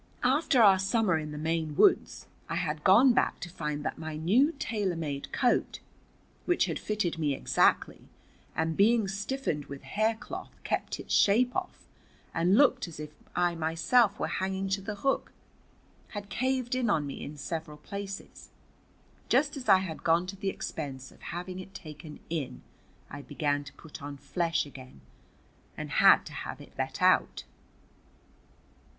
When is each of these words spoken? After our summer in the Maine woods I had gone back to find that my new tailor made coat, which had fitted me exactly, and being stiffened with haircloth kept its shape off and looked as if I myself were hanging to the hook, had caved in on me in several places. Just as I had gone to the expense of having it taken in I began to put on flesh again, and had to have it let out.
After 0.23 0.63
our 0.63 0.79
summer 0.79 1.15
in 1.19 1.31
the 1.31 1.37
Maine 1.37 1.75
woods 1.75 2.25
I 2.49 2.55
had 2.55 2.83
gone 2.83 3.13
back 3.13 3.39
to 3.41 3.49
find 3.51 3.85
that 3.85 3.99
my 3.99 4.15
new 4.17 4.51
tailor 4.53 4.95
made 4.95 5.31
coat, 5.31 5.79
which 6.45 6.65
had 6.65 6.79
fitted 6.79 7.19
me 7.19 7.35
exactly, 7.35 8.07
and 8.55 8.75
being 8.75 9.07
stiffened 9.07 9.65
with 9.65 9.83
haircloth 9.83 10.55
kept 10.63 10.99
its 10.99 11.13
shape 11.13 11.55
off 11.55 11.85
and 12.33 12.57
looked 12.57 12.87
as 12.87 12.99
if 12.99 13.11
I 13.35 13.53
myself 13.53 14.19
were 14.19 14.25
hanging 14.27 14.69
to 14.69 14.81
the 14.81 14.95
hook, 14.95 15.33
had 16.07 16.29
caved 16.29 16.73
in 16.73 16.89
on 16.89 17.05
me 17.05 17.23
in 17.23 17.37
several 17.37 17.77
places. 17.77 18.49
Just 19.29 19.55
as 19.55 19.69
I 19.69 19.77
had 19.81 20.03
gone 20.03 20.25
to 20.25 20.35
the 20.35 20.49
expense 20.49 21.11
of 21.11 21.21
having 21.21 21.59
it 21.59 21.75
taken 21.75 22.19
in 22.27 22.63
I 23.11 23.21
began 23.21 23.63
to 23.65 23.73
put 23.73 24.01
on 24.01 24.17
flesh 24.17 24.65
again, 24.65 25.01
and 25.77 25.91
had 25.91 26.25
to 26.25 26.33
have 26.33 26.59
it 26.59 26.73
let 26.75 27.03
out. 27.03 27.43